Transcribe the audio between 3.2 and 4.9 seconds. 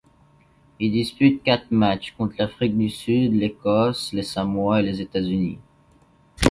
l'Écosse, les Samoa et